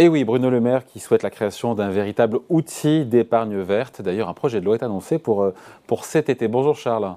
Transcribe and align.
Et 0.00 0.08
oui, 0.08 0.24
Bruno 0.24 0.48
Le 0.48 0.62
Maire 0.62 0.86
qui 0.86 0.98
souhaite 0.98 1.22
la 1.22 1.28
création 1.28 1.74
d'un 1.74 1.90
véritable 1.90 2.38
outil 2.48 3.04
d'épargne 3.04 3.58
verte. 3.58 4.00
D'ailleurs, 4.00 4.30
un 4.30 4.32
projet 4.32 4.58
de 4.58 4.64
loi 4.64 4.76
est 4.76 4.82
annoncé 4.82 5.18
pour, 5.18 5.42
euh, 5.42 5.52
pour 5.86 6.06
cet 6.06 6.30
été. 6.30 6.48
Bonjour 6.48 6.74
Charles. 6.74 7.16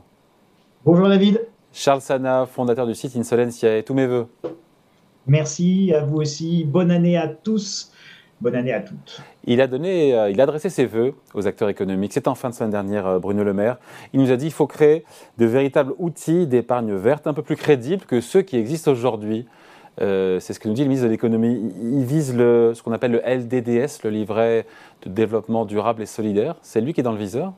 Bonjour 0.83 1.08
David. 1.08 1.47
Charles 1.72 2.01
Sana, 2.01 2.46
fondateur 2.46 2.85
du 2.85 2.94
site 2.94 3.15
Insolencia. 3.15 3.81
Tous 3.83 3.94
mes 3.94 4.06
voeux. 4.06 4.28
Merci 5.28 5.94
à 5.94 6.04
vous 6.04 6.17
aussi. 6.17 6.65
Bonne 6.65 6.92
année 6.92 7.15
à 7.15 7.29
tous. 7.29 7.94
Bonne 8.42 8.56
année 8.56 8.74
à 8.74 8.81
toutes. 8.81 9.22
Il 9.46 9.62
a, 9.62 9.68
donné, 9.68 10.13
euh, 10.13 10.29
il 10.29 10.42
a 10.42 10.44
adressé 10.44 10.70
ses 10.70 10.86
voeux 10.86 11.13
aux 11.34 11.47
acteurs 11.47 11.70
économiques. 11.70 12.12
C'est 12.12 12.28
en 12.28 12.36
fin 12.36 12.50
de 12.50 12.54
semaine 12.54 12.72
dernière, 12.72 13.08
euh, 13.08 13.18
Bruno 13.18 13.46
Le 13.46 13.54
Maire. 13.54 13.78
Il 14.12 14.20
nous 14.20 14.29
a 14.29 14.36
dit 14.36 14.47
qu'il 14.47 14.54
faut 14.54 14.68
créer 14.68 15.06
de 15.38 15.46
véritables 15.46 15.94
outils 16.00 16.48
d'épargne 16.48 16.94
verte 16.95 17.27
un 17.27 17.34
peu 17.34 17.43
plus 17.43 17.55
crédibles 17.55 18.03
que 18.03 18.20
ceux 18.20 18.41
qui 18.41 18.57
existent 18.57 18.91
aujourd'hui. 18.91 19.47
Euh, 20.02 20.39
c'est 20.39 20.53
ce 20.53 20.59
que 20.59 20.67
nous 20.67 20.73
dit 20.73 20.81
le 20.81 20.88
ministre 20.88 21.05
de 21.07 21.11
l'économie. 21.11 21.71
Il 21.81 22.03
vise 22.03 22.31
ce 22.31 22.81
qu'on 22.81 22.91
appelle 22.91 23.11
le 23.11 23.21
LDDS, 23.25 24.03
le 24.03 24.09
livret 24.09 24.65
de 25.05 25.09
développement 25.09 25.65
durable 25.65 26.01
et 26.01 26.05
solidaire. 26.05 26.55
C'est 26.61 26.81
lui 26.81 26.93
qui 26.93 27.01
est 27.01 27.03
dans 27.03 27.11
le 27.11 27.17
viseur? 27.17 27.53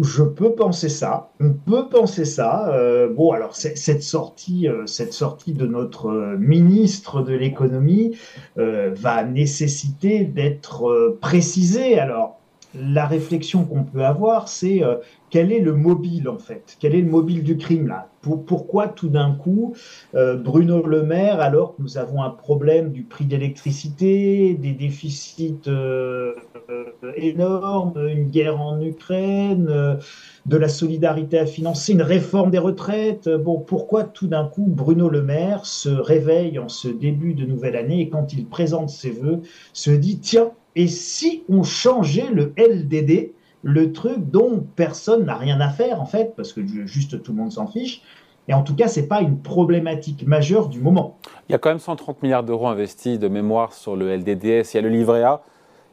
Je 0.00 0.22
peux 0.22 0.52
penser 0.52 0.88
ça. 0.88 1.30
On 1.40 1.50
peut 1.50 1.88
penser 1.88 2.24
ça. 2.24 2.68
Euh, 2.72 3.12
bon, 3.12 3.32
alors 3.32 3.56
cette 3.56 4.02
sortie, 4.04 4.68
euh, 4.68 4.86
cette 4.86 5.12
sortie 5.12 5.54
de 5.54 5.66
notre 5.66 6.36
ministre 6.38 7.20
de 7.22 7.34
l'économie 7.34 8.16
va 8.56 9.24
nécessiter 9.24 10.24
d'être 10.24 11.18
précisée. 11.20 11.98
Alors, 11.98 12.37
la 12.74 13.06
réflexion 13.06 13.64
qu'on 13.64 13.84
peut 13.84 14.04
avoir, 14.04 14.48
c'est 14.48 14.82
quel 15.30 15.52
est 15.52 15.60
le 15.60 15.74
mobile 15.74 16.28
en 16.28 16.38
fait? 16.38 16.76
Quel 16.80 16.94
est 16.94 17.02
le 17.02 17.10
mobile 17.10 17.42
du 17.42 17.56
crime 17.56 17.86
là? 17.86 18.08
Pourquoi 18.20 18.88
tout 18.88 19.08
d'un 19.08 19.32
coup 19.32 19.74
euh, 20.14 20.36
Bruno 20.36 20.84
Le 20.84 21.02
Maire, 21.02 21.40
alors 21.40 21.76
que 21.76 21.82
nous 21.82 21.98
avons 21.98 22.22
un 22.22 22.30
problème 22.30 22.90
du 22.90 23.02
prix 23.02 23.24
d'électricité, 23.24 24.54
des 24.54 24.72
déficits 24.72 25.60
euh, 25.68 26.34
euh, 26.68 27.12
énormes, 27.16 27.94
une 28.08 28.28
guerre 28.28 28.60
en 28.60 28.80
Ukraine, 28.80 29.98
de 30.46 30.56
la 30.56 30.68
solidarité 30.68 31.38
à 31.38 31.46
financer, 31.46 31.92
une 31.92 32.02
réforme 32.02 32.50
des 32.50 32.58
retraites, 32.58 33.28
bon, 33.28 33.58
pourquoi 33.60 34.04
tout 34.04 34.26
d'un 34.26 34.44
coup 34.44 34.66
Bruno 34.66 35.08
Le 35.08 35.22
Maire 35.22 35.64
se 35.64 35.88
réveille 35.88 36.58
en 36.58 36.68
ce 36.68 36.88
début 36.88 37.34
de 37.34 37.46
nouvelle 37.46 37.76
année 37.76 38.00
et 38.00 38.08
quand 38.08 38.32
il 38.32 38.46
présente 38.46 38.90
ses 38.90 39.10
voeux, 39.10 39.40
se 39.72 39.90
dit 39.90 40.18
tiens, 40.18 40.50
et 40.76 40.86
si 40.86 41.44
on 41.48 41.62
changeait 41.62 42.30
le 42.30 42.52
LDD 42.56 43.32
le 43.62 43.92
truc 43.92 44.30
dont 44.30 44.64
personne 44.76 45.24
n'a 45.24 45.36
rien 45.36 45.60
à 45.60 45.68
faire 45.68 46.00
en 46.00 46.06
fait, 46.06 46.34
parce 46.36 46.52
que 46.52 46.64
juste 46.86 47.22
tout 47.22 47.32
le 47.32 47.38
monde 47.38 47.52
s'en 47.52 47.66
fiche. 47.66 48.02
Et 48.46 48.54
en 48.54 48.62
tout 48.62 48.74
cas, 48.74 48.88
ce 48.88 49.00
n'est 49.00 49.06
pas 49.06 49.20
une 49.20 49.38
problématique 49.40 50.26
majeure 50.26 50.68
du 50.68 50.80
moment. 50.80 51.18
Il 51.48 51.52
y 51.52 51.54
a 51.54 51.58
quand 51.58 51.68
même 51.68 51.78
130 51.78 52.22
milliards 52.22 52.44
d'euros 52.44 52.68
investis 52.68 53.18
de 53.18 53.28
mémoire 53.28 53.74
sur 53.74 53.94
le 53.94 54.16
LDDS. 54.16 54.72
Il 54.72 54.74
y 54.74 54.78
a 54.78 54.80
le 54.80 54.88
livret 54.88 55.22
A. 55.22 55.42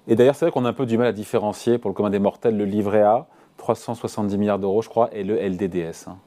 Et 0.07 0.15
d'ailleurs, 0.15 0.35
c'est 0.35 0.45
vrai 0.45 0.51
qu'on 0.51 0.63
a 0.63 0.69
un 0.69 0.73
peu 0.73 0.85
du 0.85 0.97
mal 0.97 1.07
à 1.07 1.11
différencier 1.11 1.77
pour 1.77 1.89
le 1.89 1.95
commun 1.95 2.11
des 2.11 2.19
mortels 2.19 2.55
le 2.55 2.63
livret 2.63 3.01
A, 3.01 3.27
370 3.57 4.37
milliards 4.37 4.59
d'euros, 4.59 4.81
je 4.81 4.87
crois, 4.87 5.09
et 5.11 5.23
le 5.23 5.35
LDDS. 5.35 6.07
Hein. 6.07 6.17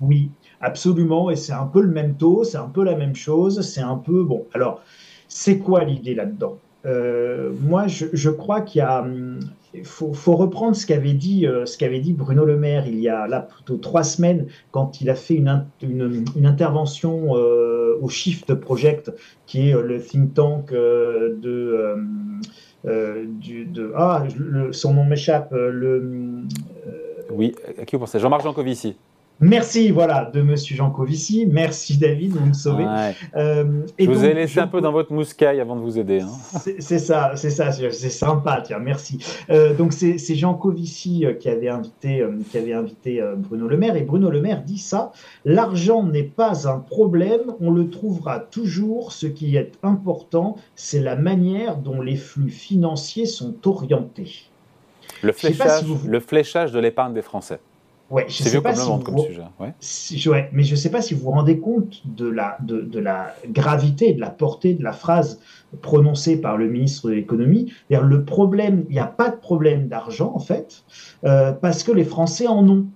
Oui, 0.00 0.30
absolument. 0.62 1.28
Et 1.28 1.36
c'est 1.36 1.52
un 1.52 1.66
peu 1.66 1.82
le 1.82 1.92
même 1.92 2.14
taux, 2.14 2.44
c'est 2.44 2.56
un 2.56 2.68
peu 2.68 2.82
la 2.82 2.96
même 2.96 3.14
chose. 3.14 3.60
C'est 3.60 3.82
un 3.82 3.96
peu. 3.96 4.22
Bon, 4.22 4.46
alors, 4.54 4.80
c'est 5.28 5.58
quoi 5.58 5.84
l'idée 5.84 6.14
là-dedans? 6.14 6.56
Euh, 6.86 7.50
moi, 7.60 7.86
je, 7.86 8.30
crois 8.30 8.60
qu'il 8.60 8.82
hum, 8.82 9.40
faut, 9.84 10.36
reprendre 10.36 10.76
ce 10.76 10.86
qu'avait 10.86 11.14
dit, 11.14 11.46
euh, 11.46 11.64
ce 11.64 11.78
qu'avait 11.78 12.00
dit 12.00 12.12
Bruno 12.12 12.44
Le 12.44 12.58
Maire 12.58 12.86
il 12.86 12.98
y 12.98 13.08
a 13.08 13.26
là 13.26 13.40
plutôt 13.40 13.76
trois 13.78 14.04
semaines 14.04 14.46
quand 14.70 15.00
il 15.00 15.08
a 15.08 15.14
fait 15.14 15.34
une, 15.34 15.66
intervention 16.44 17.36
euh, 17.36 17.98
au 18.02 18.08
Shift 18.08 18.54
Project, 18.54 19.12
qui 19.46 19.70
est 19.70 19.72
le 19.72 20.00
think 20.00 20.34
tank 20.34 20.72
de, 20.72 21.96
ah, 23.96 24.24
son 24.72 24.94
nom 24.94 25.04
m'échappe, 25.04 25.52
le. 25.52 26.42
oui, 27.30 27.54
à 27.80 27.84
qui 27.84 27.96
vous 27.96 28.00
pensez? 28.00 28.18
Jean-Marc 28.18 28.42
Jancovici. 28.42 28.96
Merci, 29.40 29.90
voilà, 29.90 30.30
de 30.32 30.42
Monsieur 30.42 30.76
Jean 30.76 30.90
Covici. 30.90 31.46
Merci 31.46 31.98
David, 31.98 32.32
vous 32.32 32.46
me 32.46 32.52
sauvez. 32.52 32.86
Euh, 33.34 33.82
je 33.98 34.06
vous 34.08 34.24
ai 34.24 34.32
laissé 34.32 34.60
un 34.60 34.68
peu 34.68 34.80
dans 34.80 34.92
votre 34.92 35.12
mouscaille 35.12 35.60
avant 35.60 35.74
de 35.74 35.80
vous 35.80 35.98
aider. 35.98 36.20
Hein. 36.20 36.30
C'est 36.78 36.98
ça, 36.98 37.32
c'est 37.34 37.50
ça, 37.50 37.72
c'est 37.72 38.10
sympa, 38.10 38.62
tiens, 38.64 38.78
merci. 38.78 39.18
Euh, 39.50 39.74
donc 39.74 39.92
c'est 39.92 40.34
Jean 40.36 40.54
Covici 40.54 41.26
euh, 41.26 41.34
qui 41.34 41.48
avait 41.48 41.68
invité, 41.68 42.24
qui 42.50 42.58
avait 42.58 42.72
invité 42.72 43.22
Bruno 43.36 43.66
Le 43.66 43.76
Maire 43.76 43.96
et 43.96 44.02
Bruno 44.02 44.30
Le 44.30 44.40
Maire 44.40 44.62
dit 44.62 44.78
ça. 44.78 45.10
L'argent 45.44 46.04
n'est 46.04 46.22
pas 46.22 46.68
un 46.68 46.78
problème, 46.78 47.54
on 47.60 47.72
le 47.72 47.90
trouvera 47.90 48.38
toujours. 48.38 49.12
Ce 49.12 49.26
qui 49.26 49.56
est 49.56 49.72
important, 49.82 50.56
c'est 50.76 51.00
la 51.00 51.16
manière 51.16 51.76
dont 51.76 52.00
les 52.00 52.16
flux 52.16 52.50
financiers 52.50 53.26
sont 53.26 53.54
orientés. 53.66 54.44
Le 55.22 55.32
fléchage, 55.32 55.84
le 56.06 56.20
fléchage 56.20 56.72
de 56.72 56.78
l'épargne 56.78 57.14
des 57.14 57.22
Français. 57.22 57.58
Ouais, 58.10 58.26
je 58.28 58.42
sais 58.42 58.60
pas 58.60 58.74
si 58.74 58.86
vous... 58.86 58.98
comme 58.98 59.18
sujet. 59.18 59.42
Ouais. 59.58 60.48
mais 60.52 60.62
je 60.62 60.72
ne 60.72 60.76
sais 60.76 60.90
pas 60.90 61.00
si 61.00 61.14
vous 61.14 61.22
vous 61.22 61.30
rendez 61.30 61.58
compte 61.58 62.02
de 62.04 62.28
la, 62.28 62.58
de, 62.60 62.80
de 62.82 62.98
la 62.98 63.34
gravité, 63.48 64.12
de 64.12 64.20
la 64.20 64.30
portée 64.30 64.74
de 64.74 64.84
la 64.84 64.92
phrase 64.92 65.40
prononcée 65.80 66.40
par 66.40 66.56
le 66.56 66.68
ministre 66.68 67.08
de 67.08 67.14
l'économie. 67.14 67.72
Le 67.90 68.24
problème, 68.24 68.84
il 68.88 68.92
n'y 68.92 69.00
a 69.00 69.06
pas 69.06 69.30
de 69.30 69.36
problème 69.36 69.88
d'argent 69.88 70.32
en 70.34 70.38
fait, 70.38 70.84
euh, 71.24 71.52
parce 71.52 71.82
que 71.82 71.92
les 71.92 72.04
Français 72.04 72.46
en 72.46 72.68
ont. 72.68 72.86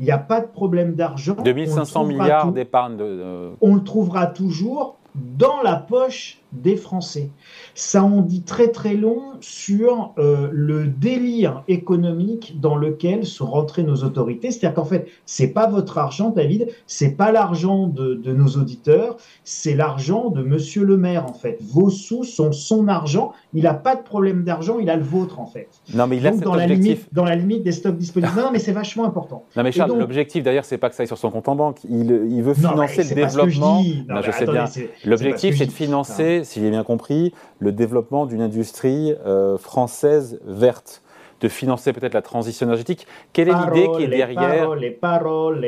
Il 0.00 0.06
n'y 0.06 0.12
a 0.12 0.18
pas 0.18 0.40
de 0.40 0.48
problème 0.48 0.94
d'argent. 0.94 1.36
2500 1.44 2.04
milliards 2.06 2.52
d'épargne. 2.52 2.96
De, 2.96 3.52
On 3.60 3.76
le 3.76 3.84
trouvera 3.84 4.26
toujours 4.26 4.96
dans 5.14 5.62
la 5.62 5.76
poche 5.76 6.40
des 6.54 6.76
Français. 6.76 7.30
Ça 7.74 8.04
en 8.04 8.20
dit 8.20 8.42
très 8.42 8.68
très 8.68 8.94
long 8.94 9.22
sur 9.40 10.12
euh, 10.18 10.48
le 10.52 10.86
délire 10.86 11.64
économique 11.68 12.60
dans 12.60 12.76
lequel 12.76 13.26
sont 13.26 13.46
rentrées 13.46 13.82
nos 13.82 13.96
autorités. 14.04 14.50
C'est-à-dire 14.50 14.74
qu'en 14.74 14.84
fait, 14.84 15.06
c'est 15.26 15.48
pas 15.48 15.66
votre 15.66 15.98
argent, 15.98 16.30
David, 16.30 16.68
c'est 16.86 17.16
pas 17.16 17.32
l'argent 17.32 17.86
de, 17.86 18.14
de, 18.14 18.32
nos 18.32 18.48
auditeurs, 18.48 19.16
c'est 19.42 19.74
l'argent 19.74 20.30
de 20.30 20.42
Monsieur 20.42 20.84
le 20.84 20.96
Maire 20.96 21.26
en 21.26 21.34
fait. 21.34 21.58
Vos 21.60 21.90
sous 21.90 22.24
sont 22.24 22.52
son 22.52 22.88
argent. 22.88 23.32
Il 23.52 23.64
n'a 23.64 23.74
pas 23.74 23.96
de 23.96 24.02
problème 24.02 24.44
d'argent, 24.44 24.78
il 24.78 24.90
a 24.90 24.96
le 24.96 25.02
vôtre 25.02 25.40
en 25.40 25.46
fait. 25.46 25.68
Non, 25.94 26.06
mais 26.06 26.16
il 26.16 26.26
a 26.26 26.30
dans 26.30 26.54
la 26.54 26.66
limite, 26.66 27.08
dans 27.12 27.24
la 27.24 27.36
limite 27.36 27.62
des 27.62 27.72
stocks 27.72 27.96
disponibles. 27.96 28.32
non, 28.36 28.50
mais 28.52 28.58
c'est 28.58 28.72
vachement 28.72 29.04
important. 29.04 29.44
Non, 29.56 29.62
mais 29.62 29.72
Charles, 29.72 29.98
l'objectif 29.98 30.42
d'ailleurs, 30.42 30.64
c'est 30.64 30.78
pas 30.78 30.90
que 30.90 30.94
ça 30.94 31.02
aille 31.02 31.06
sur 31.06 31.18
son 31.18 31.30
compte 31.30 31.48
en 31.48 31.56
banque. 31.56 31.78
Il, 31.88 32.26
il 32.30 32.42
veut 32.42 32.54
financer 32.54 33.02
le 33.02 33.14
développement. 33.14 33.82
Non, 34.08 34.22
je 34.22 34.30
sais 34.30 34.46
bien. 34.46 34.64
L'objectif, 35.04 35.58
c'est 35.58 35.66
de 35.66 35.72
financer 35.72 36.43
si 36.44 36.60
j'ai 36.60 36.70
bien 36.70 36.84
compris, 36.84 37.32
le 37.58 37.72
développement 37.72 38.26
d'une 38.26 38.40
industrie 38.40 39.14
euh, 39.26 39.58
française 39.58 40.40
verte 40.44 41.02
de 41.40 41.48
financer 41.48 41.92
peut-être 41.92 42.14
la 42.14 42.22
transition 42.22 42.66
énergétique. 42.66 43.06
Quelle 43.32 43.48
est 43.48 43.52
l'idée 43.52 43.88
qui 43.96 44.04
est 44.04 44.08
derrière 44.08 44.70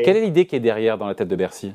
Quelle 0.04 0.16
est 0.16 0.25
l'idée 0.25 0.47
qui 0.47 0.56
est 0.56 0.60
derrière 0.60 0.97
dans 0.97 1.06
la 1.06 1.14
tête 1.14 1.28
de 1.28 1.37
Bercy? 1.37 1.72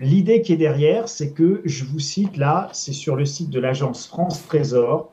L'idée 0.00 0.42
qui 0.42 0.52
est 0.52 0.56
derrière, 0.56 1.08
c'est 1.08 1.32
que 1.32 1.60
je 1.64 1.84
vous 1.84 2.00
cite 2.00 2.36
là, 2.36 2.68
c'est 2.72 2.92
sur 2.92 3.16
le 3.16 3.24
site 3.24 3.50
de 3.50 3.60
l'agence 3.60 4.06
France 4.06 4.44
Trésor. 4.46 5.10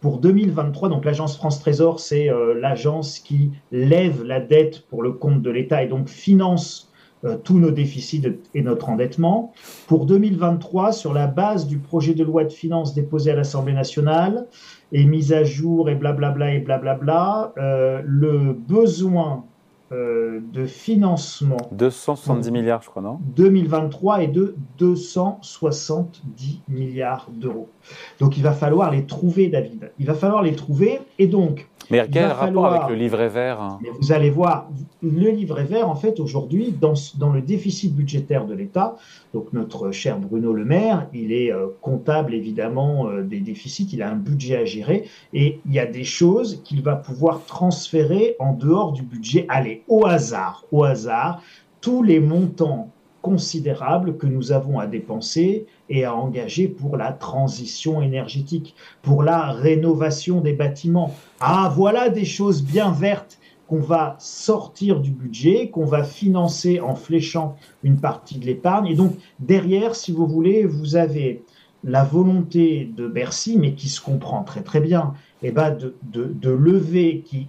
Pour 0.00 0.18
2023, 0.18 0.88
donc 0.88 1.04
l'agence 1.04 1.36
France 1.36 1.60
Trésor, 1.60 2.00
c'est 2.00 2.30
euh, 2.30 2.54
l'agence 2.54 3.18
qui 3.18 3.50
lève 3.72 4.22
la 4.22 4.40
dette 4.40 4.86
pour 4.88 5.02
le 5.02 5.12
compte 5.12 5.42
de 5.42 5.50
l'État 5.50 5.82
et 5.82 5.88
donc 5.88 6.08
finance 6.08 6.89
euh, 7.24 7.36
tous 7.36 7.58
nos 7.58 7.70
déficits 7.70 8.22
et 8.54 8.62
notre 8.62 8.88
endettement. 8.88 9.52
Pour 9.86 10.06
2023, 10.06 10.92
sur 10.92 11.12
la 11.12 11.26
base 11.26 11.66
du 11.66 11.78
projet 11.78 12.14
de 12.14 12.24
loi 12.24 12.44
de 12.44 12.52
finances 12.52 12.94
déposé 12.94 13.30
à 13.30 13.36
l'Assemblée 13.36 13.74
nationale 13.74 14.46
et 14.92 15.04
mis 15.04 15.32
à 15.32 15.44
jour 15.44 15.90
et 15.90 15.94
blablabla 15.94 16.54
et 16.54 16.60
blablabla, 16.60 17.52
euh, 17.58 18.00
le 18.04 18.54
besoin 18.54 19.44
euh, 19.92 20.40
de 20.52 20.66
financement. 20.66 21.56
270 21.72 22.50
milliards, 22.52 22.82
je 22.82 22.90
crois, 22.90 23.02
non? 23.02 23.18
2023 23.36 24.22
est 24.22 24.28
de 24.28 24.54
270 24.78 26.60
milliards 26.68 27.28
d'euros. 27.32 27.68
Donc 28.20 28.36
il 28.36 28.42
va 28.42 28.52
falloir 28.52 28.92
les 28.92 29.04
trouver, 29.04 29.48
David. 29.48 29.90
Il 29.98 30.06
va 30.06 30.14
falloir 30.14 30.42
les 30.42 30.54
trouver. 30.54 31.00
Et 31.18 31.26
donc. 31.26 31.68
Mais 31.90 32.06
quel 32.08 32.26
rapport 32.26 32.66
avec 32.66 32.88
le 32.88 32.94
livret 32.94 33.28
vert 33.28 33.60
hein? 33.60 33.80
Vous 34.00 34.12
allez 34.12 34.30
voir, 34.30 34.68
le 35.02 35.30
livret 35.30 35.64
vert, 35.64 35.88
en 35.88 35.96
fait, 35.96 36.20
aujourd'hui, 36.20 36.72
dans, 36.78 36.94
dans 37.18 37.32
le 37.32 37.42
déficit 37.42 37.92
budgétaire 37.92 38.46
de 38.46 38.54
l'État, 38.54 38.96
donc 39.32 39.52
notre 39.52 39.90
cher 39.90 40.18
Bruno 40.18 40.52
Le 40.52 40.64
Maire, 40.64 41.08
il 41.12 41.32
est 41.32 41.52
euh, 41.52 41.66
comptable 41.80 42.34
évidemment 42.34 43.08
euh, 43.08 43.22
des 43.22 43.40
déficits, 43.40 43.88
il 43.92 44.02
a 44.02 44.10
un 44.10 44.16
budget 44.16 44.56
à 44.56 44.64
gérer 44.64 45.08
et 45.32 45.60
il 45.66 45.72
y 45.72 45.78
a 45.78 45.86
des 45.86 46.04
choses 46.04 46.62
qu'il 46.64 46.82
va 46.82 46.96
pouvoir 46.96 47.44
transférer 47.46 48.36
en 48.38 48.52
dehors 48.52 48.92
du 48.92 49.02
budget. 49.02 49.46
Allez, 49.48 49.79
au 49.88 50.06
hasard, 50.06 50.64
au 50.72 50.84
hasard, 50.84 51.42
tous 51.80 52.02
les 52.02 52.20
montants 52.20 52.90
considérables 53.22 54.16
que 54.16 54.26
nous 54.26 54.52
avons 54.52 54.78
à 54.78 54.86
dépenser 54.86 55.66
et 55.88 56.04
à 56.04 56.14
engager 56.14 56.68
pour 56.68 56.96
la 56.96 57.12
transition 57.12 58.00
énergétique, 58.00 58.74
pour 59.02 59.22
la 59.22 59.52
rénovation 59.52 60.40
des 60.40 60.52
bâtiments. 60.52 61.14
Ah, 61.40 61.72
voilà 61.74 62.08
des 62.08 62.24
choses 62.24 62.62
bien 62.62 62.90
vertes 62.90 63.38
qu'on 63.68 63.80
va 63.80 64.16
sortir 64.18 65.00
du 65.00 65.10
budget, 65.10 65.70
qu'on 65.70 65.84
va 65.84 66.02
financer 66.02 66.80
en 66.80 66.96
fléchant 66.96 67.56
une 67.84 68.00
partie 68.00 68.38
de 68.38 68.46
l'épargne. 68.46 68.88
Et 68.88 68.96
donc, 68.96 69.12
derrière, 69.38 69.94
si 69.94 70.10
vous 70.10 70.26
voulez, 70.26 70.64
vous 70.64 70.96
avez 70.96 71.44
la 71.84 72.04
volonté 72.04 72.90
de 72.96 73.06
Bercy, 73.06 73.56
mais 73.58 73.72
qui 73.72 73.88
se 73.88 74.00
comprend 74.00 74.42
très 74.42 74.62
très 74.62 74.80
bien, 74.80 75.14
eh 75.42 75.50
ben 75.50 75.70
de, 75.70 75.94
de, 76.02 76.50
lever, 76.50 77.22
qui, 77.24 77.48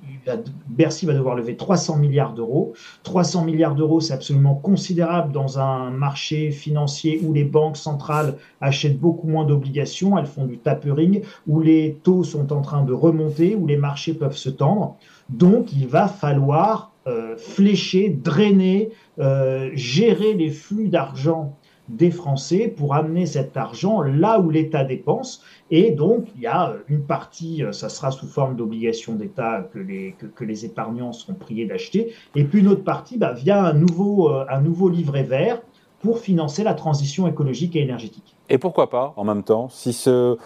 Bercy 0.70 1.06
va 1.06 1.14
devoir 1.14 1.36
lever 1.36 1.58
300 1.58 1.98
milliards 1.98 2.34
d'euros. 2.34 2.74
300 3.04 3.44
milliards 3.44 3.76
d'euros, 3.76 4.00
c'est 4.00 4.14
absolument 4.14 4.56
considérable 4.56 5.34
dans 5.34 5.60
un 5.60 5.92
marché 5.92 6.52
financier 6.52 7.20
où 7.24 7.34
les 7.34 7.44
banques 7.44 7.78
centrales 7.78 8.38
achètent 8.62 9.00
beaucoup 9.00 9.28
moins 9.28 9.46
d'obligations, 9.46 10.18
elles 10.18 10.26
font 10.26 10.46
du 10.46 10.58
tapering, 10.58 11.24
où 11.48 11.60
les 11.60 12.00
taux 12.04 12.24
sont 12.24 12.54
en 12.54 12.62
train 12.62 12.84
de 12.84 12.94
remonter, 12.94 13.56
où 13.56 13.68
les 13.68 13.78
marchés 13.78 14.14
peuvent 14.14 14.38
se 14.38 14.50
tendre. 14.50 14.96
Donc, 15.30 15.74
il 15.74 15.88
va 15.88 16.08
falloir 16.08 16.92
euh, 17.08 17.36
flécher, 17.36 18.10
drainer, 18.10 18.92
euh, 19.20 19.72
gérer 19.74 20.34
les 20.34 20.52
flux 20.52 20.88
d'argent 20.88 21.58
des 21.98 22.12
Français 22.12 22.74
pour 22.76 22.96
amener 22.96 23.26
cet 23.26 23.58
argent 23.58 24.02
là 24.02 24.40
où 24.40 24.50
l'État 24.50 24.84
dépense. 24.84 25.44
Et 25.70 25.92
donc, 25.92 26.26
il 26.36 26.42
y 26.42 26.48
a 26.48 26.74
une 26.88 27.04
partie, 27.04 27.64
euh, 27.64 27.72
ça 27.72 27.90
sera 27.90 28.12
sous 28.12 28.28
forme 28.28 28.56
d'obligations 28.56 29.16
d'État 29.16 29.68
que 29.74 29.80
les, 29.80 30.16
que, 30.36 30.44
les 30.44 30.66
épargnants 30.66 31.14
seront 31.14 31.34
priés 31.34 31.66
d'acheter. 31.66 32.14
Et 32.36 32.44
puis 32.44 32.60
une 32.60 32.68
autre 32.68 32.84
partie 32.84 33.18
bah, 33.18 33.34
via 33.34 33.64
un 33.64 33.74
nouveau, 33.74 34.30
euh, 34.30 34.46
un 34.50 34.62
nouveau 34.62 34.90
livret 34.90 35.24
vert 35.24 35.62
pour 36.02 36.20
financer 36.20 36.64
la 36.64 36.74
transition 36.74 37.28
écologique 37.28 37.76
et 37.76 37.82
énergétique. 37.82 38.36
Et 38.50 38.58
pourquoi 38.58 38.90
pas, 38.90 39.14
en 39.18 39.24
même 39.24 39.44
temps, 39.44 39.70
si 39.70 39.94
ce, 39.94 40.38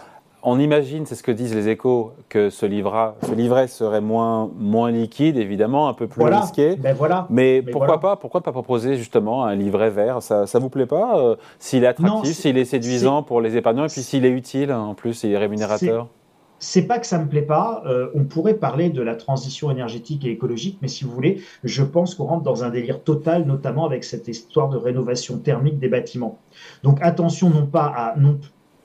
on 0.45 0.59
imagine, 0.59 1.06
c'est 1.07 1.15
ce 1.15 1.24
que 1.24 1.31
disent 1.31 1.56
les 1.56 1.69
échos, 1.69 2.13
que 2.30 2.51
ce, 2.51 2.65
livret 2.68 3.68
serait 3.68 4.00
moins, 4.00 4.50
moins 4.56 4.92
liquide, 4.92 5.38
évidemment, 5.38 5.89
un 5.89 5.94
peu 5.94 6.07
plus 6.07 6.24
risqué. 6.24 6.75
Ben 6.75 6.95
voilà. 6.95 7.25
Mais, 7.31 7.63
pourquoi 7.63 8.00
pas 8.00 8.15
Pourquoi 8.15 8.42
pas 8.42 8.51
proposer 8.51 8.95
justement 8.95 9.44
un 9.44 9.56
livret 9.56 9.89
vert? 9.89 10.21
Ça, 10.21 10.45
ça 10.45 10.59
vous 10.59 10.69
plaît 10.69 10.86
pas 10.86 11.19
euh, 11.19 11.36
S'il 11.57 11.83
est 11.83 11.88
attractif, 11.88 12.36
s'il 12.36 12.57
est 12.59 12.65
séduisant 12.65 13.24
pour 13.24 13.42
les 13.42 13.57
épargnants, 13.57 13.86
et 13.86 13.89
puis 13.89 14.01
s'il 14.01 14.24
est 14.24 14.30
utile 14.30 14.71
en 14.71 14.94
plus, 14.94 15.24
il 15.24 15.31
est 15.31 15.38
rémunérateur? 15.38 16.07
C'est 16.59 16.83
pas 16.83 17.00
que 17.00 17.06
ça 17.06 17.19
me 17.19 17.27
plaît 17.27 17.41
pas. 17.41 17.83
Euh, 17.86 18.09
on 18.15 18.24
pourrait 18.24 18.53
parler 18.53 18.89
de 18.89 19.01
la 19.01 19.15
transition 19.15 19.71
énergétique 19.71 20.25
et 20.25 20.31
écologique, 20.31 20.77
mais 20.81 20.88
si 20.88 21.03
vous 21.03 21.12
voulez, 21.12 21.41
je 21.63 21.83
pense 21.83 22.15
qu'on 22.15 22.25
rentre 22.25 22.44
dans 22.44 22.63
un 22.63 22.69
délire 22.69 23.03
total, 23.03 23.45
notamment 23.45 23.86
avec 23.86 24.03
cette 24.03 24.27
histoire 24.27 24.69
de 24.69 24.77
rénovation 24.77 25.38
thermique 25.38 25.80
des 25.80 25.89
bâtiments. 25.89 26.39
Donc 26.81 27.00
attention 27.01 27.50
non 27.50 27.65
pas 27.65 27.86
à 27.86 28.15
non, 28.18 28.39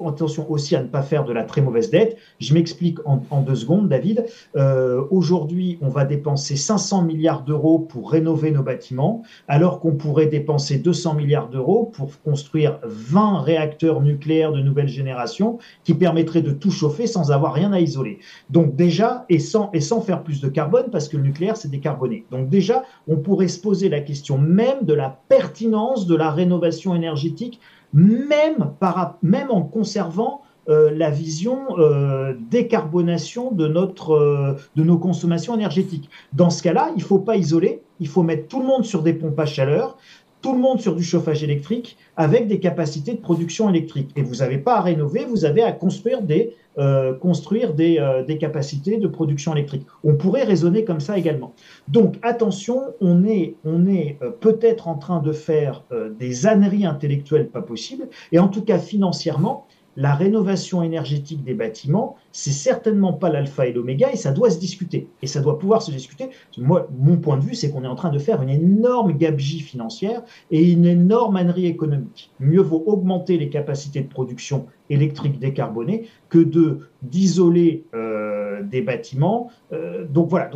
attention 0.08 0.50
aussi 0.50 0.76
à 0.76 0.82
ne 0.82 0.88
pas 0.88 1.02
faire 1.02 1.24
de 1.24 1.32
la 1.32 1.44
très 1.44 1.60
mauvaise 1.60 1.90
dette. 1.90 2.16
Je 2.38 2.54
m'explique 2.54 2.98
en, 3.04 3.40
deux 3.40 3.54
secondes, 3.54 3.88
David. 3.88 4.24
Euh, 4.56 5.04
aujourd'hui, 5.10 5.78
on 5.82 5.88
va 5.88 6.04
dépenser 6.04 6.56
500 6.56 7.02
milliards 7.02 7.42
d'euros 7.42 7.78
pour 7.78 8.10
rénover 8.10 8.50
nos 8.50 8.62
bâtiments, 8.62 9.22
alors 9.48 9.80
qu'on 9.80 9.92
pourrait 9.92 10.26
dépenser 10.26 10.78
200 10.78 11.14
milliards 11.14 11.48
d'euros 11.48 11.90
pour 11.92 12.10
construire 12.22 12.78
20 12.84 13.40
réacteurs 13.40 14.00
nucléaires 14.00 14.52
de 14.52 14.60
nouvelle 14.60 14.88
génération 14.88 15.58
qui 15.84 15.94
permettraient 15.94 16.42
de 16.42 16.52
tout 16.52 16.70
chauffer 16.70 17.06
sans 17.06 17.32
avoir 17.32 17.52
rien 17.52 17.72
à 17.72 17.80
isoler. 17.80 18.18
Donc 18.50 18.76
déjà, 18.76 19.24
et 19.28 19.38
sans, 19.38 19.70
et 19.72 19.80
sans 19.80 20.00
faire 20.00 20.22
plus 20.22 20.40
de 20.40 20.48
carbone, 20.48 20.86
parce 20.90 21.08
que 21.08 21.16
le 21.16 21.22
nucléaire, 21.22 21.56
c'est 21.56 21.70
décarboné. 21.70 22.24
Donc 22.30 22.48
déjà, 22.48 22.84
on 23.08 23.16
pourrait 23.16 23.48
se 23.48 23.60
poser 23.60 23.88
la 23.88 24.00
question 24.00 24.38
même 24.38 24.84
de 24.84 24.94
la 24.94 25.18
pertinence 25.28 26.06
de 26.06 26.16
la 26.16 26.30
rénovation 26.30 26.94
énergétique 26.94 27.60
même, 27.92 28.72
par, 28.78 29.18
même 29.22 29.50
en 29.50 29.62
conservant 29.62 30.42
euh, 30.68 30.90
la 30.94 31.10
vision 31.10 31.78
euh, 31.78 32.34
décarbonation 32.50 33.50
de, 33.50 33.66
notre, 33.66 34.12
euh, 34.12 34.52
de 34.76 34.84
nos 34.84 34.98
consommations 34.98 35.54
énergétiques. 35.54 36.10
Dans 36.32 36.50
ce 36.50 36.62
cas-là, 36.62 36.90
il 36.94 37.00
ne 37.00 37.04
faut 37.04 37.18
pas 37.18 37.36
isoler, 37.36 37.82
il 37.98 38.06
faut 38.06 38.22
mettre 38.22 38.46
tout 38.46 38.60
le 38.60 38.66
monde 38.66 38.84
sur 38.84 39.02
des 39.02 39.14
pompes 39.14 39.40
à 39.40 39.46
chaleur, 39.46 39.96
tout 40.42 40.52
le 40.52 40.58
monde 40.58 40.80
sur 40.80 40.94
du 40.94 41.02
chauffage 41.02 41.42
électrique 41.44 41.96
avec 42.16 42.48
des 42.48 42.60
capacités 42.60 43.14
de 43.14 43.20
production 43.20 43.68
électrique. 43.68 44.10
Et 44.16 44.22
vous 44.22 44.36
n'avez 44.36 44.58
pas 44.58 44.76
à 44.76 44.80
rénover, 44.80 45.24
vous 45.24 45.44
avez 45.44 45.62
à 45.62 45.72
construire 45.72 46.22
des, 46.22 46.54
euh, 46.78 47.14
construire 47.14 47.74
des, 47.74 47.98
euh, 47.98 48.24
des, 48.24 48.38
capacités 48.38 48.96
de 48.96 49.08
production 49.08 49.52
électrique. 49.52 49.86
On 50.04 50.14
pourrait 50.14 50.44
raisonner 50.44 50.84
comme 50.84 51.00
ça 51.00 51.18
également. 51.18 51.52
Donc 51.88 52.14
attention, 52.22 52.94
on 53.00 53.24
est, 53.24 53.54
on 53.64 53.86
est 53.86 54.16
euh, 54.22 54.30
peut-être 54.30 54.88
en 54.88 54.94
train 54.94 55.20
de 55.20 55.32
faire 55.32 55.84
des 56.18 56.46
âneries 56.46 56.86
intellectuelles 56.86 57.48
pas 57.48 57.62
possibles, 57.62 58.08
et 58.32 58.38
en 58.38 58.48
tout 58.48 58.62
cas 58.62 58.78
financièrement, 58.78 59.66
la 59.96 60.14
rénovation 60.14 60.82
énergétique 60.82 61.44
des 61.44 61.54
bâtiments, 61.54 62.16
c'est 62.32 62.52
certainement 62.52 63.12
pas 63.12 63.28
l'alpha 63.28 63.66
et 63.66 63.72
l'oméga 63.72 64.10
et 64.12 64.16
ça 64.16 64.32
doit 64.32 64.50
se 64.50 64.58
discuter. 64.58 65.08
Et 65.22 65.26
ça 65.26 65.40
doit 65.40 65.58
pouvoir 65.58 65.82
se 65.82 65.90
discuter. 65.90 66.30
Moi, 66.58 66.88
mon 66.96 67.16
point 67.16 67.36
de 67.36 67.42
vue, 67.42 67.54
c'est 67.54 67.70
qu'on 67.70 67.84
est 67.84 67.88
en 67.88 67.94
train 67.94 68.10
de 68.10 68.18
faire 68.18 68.42
une 68.42 68.50
énorme 68.50 69.12
gabegie 69.12 69.60
financière 69.60 70.22
et 70.50 70.70
une 70.70 70.86
énorme 70.86 71.36
ânerie 71.36 71.66
économique. 71.66 72.30
Mieux 72.38 72.62
vaut 72.62 72.82
augmenter 72.86 73.36
les 73.36 73.48
capacités 73.50 74.00
de 74.00 74.08
production 74.08 74.66
électrique 74.88 75.38
décarbonée 75.38 76.06
que 76.28 76.38
de 76.38 76.88
d'isoler 77.02 77.84
euh, 77.94 78.62
des 78.62 78.82
bâtiments. 78.82 79.50
Euh, 79.72 80.04
donc 80.06 80.28
voilà. 80.28 80.50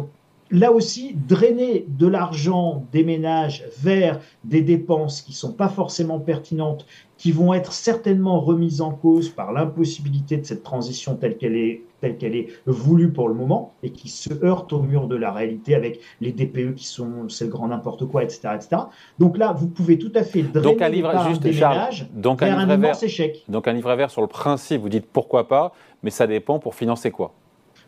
Là 0.55 0.73
aussi, 0.73 1.17
drainer 1.29 1.85
de 1.89 2.07
l'argent 2.07 2.87
des 2.93 3.03
ménages 3.03 3.65
vers 3.83 4.21
des 4.45 4.63
dépenses 4.63 5.21
qui 5.21 5.33
ne 5.33 5.37
sont 5.37 5.53
pas 5.53 5.69
forcément 5.69 6.21
pertinentes, 6.21 6.87
qui 7.19 7.33
vont 7.33 7.55
être 7.55 7.73
certainement 7.73 8.41
remises 8.41 8.81
en 8.81 8.93
cause 8.93 9.29
par 9.29 9.53
l'impossibilité 9.53 10.37
de 10.37 10.45
cette 10.45 10.63
transition 10.63 11.17
telle 11.17 11.37
qu'elle 11.37 11.57
est, 11.57 11.83
telle 12.01 12.17
qu'elle 12.17 12.37
est 12.37 12.49
voulue 12.67 13.11
pour 13.11 13.29
le 13.29 13.35
moment 13.35 13.73
et 13.83 13.91
qui 13.91 14.09
se 14.09 14.33
heurte 14.45 14.73
au 14.73 14.81
mur 14.81 15.09
de 15.09 15.17
la 15.17 15.33
réalité 15.33 15.75
avec 15.75 16.01
les 16.21 16.33
DPE 16.33 16.75
qui 16.75 16.87
sont 16.87 17.29
c'est 17.29 17.47
le 17.47 17.51
grand 17.51 17.69
n'importe 17.69 18.07
quoi, 18.07 18.23
etc., 18.23 18.51
etc. 18.55 18.83
Donc 19.19 19.39
là, 19.39 19.53
vous 19.53 19.69
pouvez 19.69 19.99
tout 19.99 20.13
à 20.15 20.23
fait 20.23 20.43
drainer 20.43 20.63
donc 20.63 20.83
un 20.83 20.89
livre, 20.89 21.29
juste, 21.29 21.43
des 21.43 21.53
ménages 21.53 22.09
donc 22.13 22.43
un, 22.43 22.59
livret 22.59 22.77
vert, 22.77 22.97
Donc 23.49 23.69
un 23.69 23.73
livret 23.73 23.97
vert 23.97 24.11
sur 24.11 24.23
le 24.23 24.29
principe, 24.29 24.83
vous 24.83 24.89
dites 24.89 25.07
pourquoi 25.07 25.49
pas, 25.49 25.73
mais 26.03 26.11
ça 26.11 26.27
dépend 26.27 26.59
pour 26.59 26.75
financer 26.75 27.11
quoi? 27.11 27.33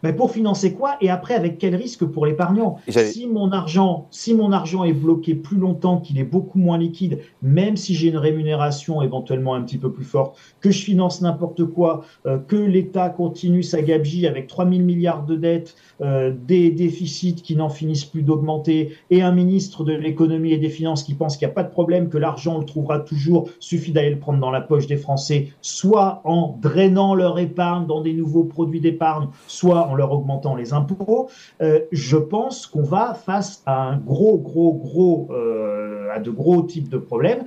Mais 0.02 0.12
pour 0.12 0.30
financer 0.30 0.72
quoi 0.74 0.96
Et 1.00 1.10
après, 1.10 1.34
avec 1.34 1.58
quel 1.58 1.74
risque 1.74 2.04
pour 2.04 2.26
l'épargnant? 2.26 2.76
Si 2.88 3.26
mon 3.26 3.52
argent, 3.52 4.06
si 4.10 4.34
mon 4.34 4.52
argent 4.52 4.84
est 4.84 4.92
bloqué 4.92 5.34
plus 5.34 5.56
longtemps, 5.56 5.98
qu'il 5.98 6.18
est 6.18 6.24
beaucoup 6.24 6.58
moins 6.58 6.78
liquide, 6.78 7.20
même 7.42 7.76
si 7.76 7.94
j'ai 7.94 8.08
une 8.08 8.16
rémunération 8.16 9.02
éventuellement 9.02 9.54
un 9.54 9.62
petit 9.62 9.78
peu 9.78 9.92
plus 9.92 10.04
forte, 10.04 10.36
que 10.60 10.70
je 10.70 10.82
finance 10.82 11.22
n'importe 11.22 11.64
quoi, 11.64 12.04
euh, 12.26 12.38
que 12.38 12.56
l'État 12.56 13.08
continue 13.08 13.62
sa 13.62 13.82
gabegie 13.82 14.26
avec 14.26 14.46
3 14.46 14.68
000 14.68 14.82
milliards 14.82 15.24
de 15.24 15.36
dettes, 15.36 15.74
euh, 16.00 16.32
des 16.46 16.70
déficits 16.70 17.34
qui 17.34 17.56
n'en 17.56 17.68
finissent 17.68 18.04
plus 18.04 18.22
d'augmenter, 18.22 18.92
et 19.10 19.22
un 19.22 19.32
ministre 19.32 19.84
de 19.84 19.92
l'économie 19.92 20.52
et 20.52 20.58
des 20.58 20.68
finances 20.68 21.02
qui 21.02 21.14
pense 21.14 21.36
qu'il 21.36 21.46
n'y 21.46 21.52
a 21.52 21.54
pas 21.54 21.62
de 21.62 21.70
problème, 21.70 22.08
que 22.08 22.18
l'argent 22.18 22.56
on 22.56 22.60
le 22.60 22.66
trouvera 22.66 23.00
toujours, 23.00 23.48
suffit 23.58 23.92
d'aller 23.92 24.10
le 24.10 24.18
prendre 24.18 24.38
dans 24.38 24.50
la 24.50 24.60
poche 24.60 24.86
des 24.86 24.96
Français, 24.96 25.48
soit 25.60 26.20
en 26.24 26.58
drainant 26.60 27.14
leur 27.14 27.38
épargne 27.38 27.86
dans 27.86 28.00
des 28.00 28.12
nouveaux 28.12 28.44
produits 28.44 28.80
d'épargne, 28.80 29.28
soit 29.46 29.85
en 29.86 29.94
leur 29.94 30.12
augmentant 30.12 30.54
les 30.54 30.72
impôts, 30.72 31.28
euh, 31.62 31.80
je 31.92 32.16
pense 32.16 32.66
qu'on 32.66 32.82
va 32.82 33.14
face 33.14 33.62
à 33.66 33.82
un 33.82 33.96
gros, 33.96 34.38
gros, 34.38 34.74
gros, 34.74 35.28
euh, 35.30 36.10
à 36.12 36.20
de 36.20 36.30
gros 36.30 36.62
types 36.62 36.88
de 36.88 36.98
problèmes. 36.98 37.44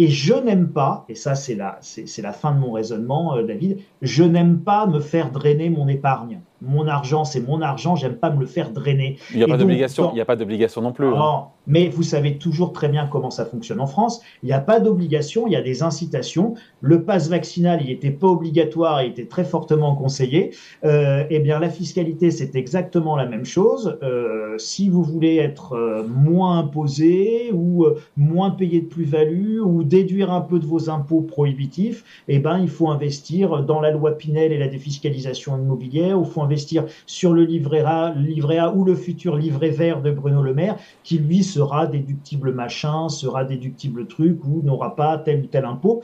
Et 0.00 0.08
je 0.08 0.34
n'aime 0.34 0.68
pas, 0.68 1.04
et 1.08 1.16
ça 1.16 1.34
c'est 1.34 1.56
la, 1.56 1.78
c'est, 1.80 2.22
la 2.22 2.32
fin 2.32 2.52
de 2.52 2.60
mon 2.60 2.70
raisonnement, 2.70 3.36
euh, 3.36 3.42
David, 3.42 3.78
je 4.00 4.22
n'aime 4.22 4.60
pas 4.60 4.86
me 4.86 5.00
faire 5.00 5.32
drainer 5.32 5.70
mon 5.70 5.88
épargne 5.88 6.40
mon 6.62 6.88
argent, 6.88 7.24
c'est 7.24 7.40
mon 7.40 7.62
argent, 7.62 7.96
j'aime 7.96 8.16
pas 8.16 8.30
me 8.30 8.40
le 8.40 8.46
faire 8.46 8.70
drainer. 8.70 9.18
Il 9.30 9.38
n'y 9.38 9.44
a, 9.44 9.46
pas 9.46 9.56
d'obligation, 9.56 10.10
il 10.12 10.14
n'y 10.14 10.20
a 10.20 10.24
pas 10.24 10.36
d'obligation 10.36 10.82
non 10.82 10.92
plus. 10.92 11.06
Hein. 11.06 11.14
Non, 11.16 11.44
mais 11.68 11.88
vous 11.88 12.02
savez 12.02 12.38
toujours 12.38 12.72
très 12.72 12.88
bien 12.88 13.06
comment 13.06 13.30
ça 13.30 13.44
fonctionne 13.44 13.80
en 13.80 13.86
France. 13.86 14.20
Il 14.42 14.46
n'y 14.46 14.52
a 14.52 14.60
pas 14.60 14.80
d'obligation, 14.80 15.46
il 15.46 15.52
y 15.52 15.56
a 15.56 15.62
des 15.62 15.82
incitations. 15.82 16.54
Le 16.80 17.02
pass 17.04 17.28
vaccinal, 17.28 17.80
il 17.82 17.88
n'était 17.88 18.10
pas 18.10 18.26
obligatoire, 18.26 19.02
il 19.02 19.10
était 19.10 19.26
très 19.26 19.44
fortement 19.44 19.94
conseillé. 19.94 20.54
Euh, 20.84 21.24
eh 21.30 21.38
bien, 21.40 21.60
la 21.60 21.68
fiscalité, 21.68 22.30
c'est 22.30 22.56
exactement 22.56 23.16
la 23.16 23.26
même 23.26 23.44
chose. 23.44 23.98
Euh, 24.02 24.56
si 24.58 24.88
vous 24.88 25.02
voulez 25.02 25.36
être 25.36 25.74
euh, 25.74 26.02
moins 26.08 26.58
imposé 26.58 27.52
ou 27.52 27.86
moins 28.16 28.50
payé 28.50 28.80
de 28.80 28.86
plus-value 28.86 29.60
ou 29.60 29.84
déduire 29.84 30.32
un 30.32 30.40
peu 30.40 30.58
de 30.58 30.66
vos 30.66 30.90
impôts 30.90 31.20
prohibitifs, 31.20 32.04
eh 32.28 32.38
ben, 32.38 32.58
il 32.58 32.68
faut 32.68 32.88
investir 32.88 33.62
dans 33.62 33.80
la 33.80 33.90
loi 33.90 34.12
Pinel 34.12 34.52
et 34.52 34.58
la 34.58 34.68
défiscalisation 34.68 35.56
immobilière, 35.58 36.18
ou 36.18 36.24
faut 36.24 36.42
investir 36.48 36.84
sur 37.06 37.34
le 37.34 37.44
livret 37.44 37.82
A, 37.84 38.14
livret 38.16 38.58
A 38.58 38.72
ou 38.72 38.84
le 38.84 38.94
futur 38.94 39.36
livret 39.36 39.68
vert 39.68 40.00
de 40.00 40.10
Bruno 40.10 40.42
Le 40.42 40.54
Maire, 40.54 40.76
qui 41.04 41.18
lui 41.18 41.44
sera 41.44 41.86
déductible 41.86 42.52
machin, 42.52 43.10
sera 43.10 43.44
déductible 43.44 44.06
truc 44.06 44.42
ou 44.44 44.62
n'aura 44.62 44.96
pas 44.96 45.18
tel 45.18 45.42
ou 45.42 45.46
tel 45.46 45.66
impôt. 45.66 46.00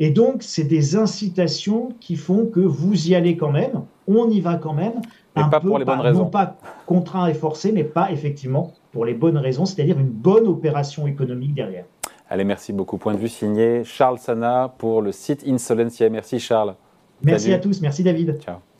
Et 0.00 0.10
donc, 0.10 0.42
c'est 0.42 0.64
des 0.64 0.96
incitations 0.96 1.90
qui 2.00 2.16
font 2.16 2.46
que 2.46 2.58
vous 2.58 3.08
y 3.08 3.14
allez 3.14 3.36
quand 3.36 3.52
même, 3.52 3.82
on 4.08 4.28
y 4.28 4.40
va 4.40 4.56
quand 4.56 4.74
même, 4.74 5.00
un 5.36 5.48
pas 5.48 5.60
peu, 5.60 5.68
pour 5.68 5.78
les 5.78 5.84
bonnes 5.84 6.00
raisons. 6.00 6.24
non 6.24 6.30
pas 6.30 6.56
contraint 6.86 7.28
et 7.28 7.34
forcé, 7.34 7.70
mais 7.70 7.84
pas 7.84 8.10
effectivement 8.10 8.72
pour 8.90 9.04
les 9.04 9.14
bonnes 9.14 9.38
raisons, 9.38 9.66
c'est-à-dire 9.66 9.98
une 9.98 10.10
bonne 10.10 10.48
opération 10.48 11.06
économique 11.06 11.54
derrière. 11.54 11.84
Allez, 12.28 12.44
merci 12.44 12.72
beaucoup. 12.72 12.98
Point 12.98 13.14
de 13.14 13.18
vue 13.18 13.28
signé 13.28 13.84
Charles 13.84 14.18
Sana 14.18 14.74
pour 14.78 15.00
le 15.00 15.12
site 15.12 15.44
Insolencia. 15.46 16.08
Merci 16.10 16.40
Charles. 16.40 16.74
Merci 17.22 17.52
à 17.52 17.58
tous, 17.58 17.80
merci 17.80 18.02
David. 18.02 18.40
Ciao. 18.40 18.73